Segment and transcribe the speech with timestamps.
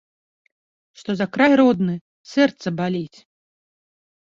[1.01, 1.95] Што за край родны
[2.33, 3.17] сэрца баліць.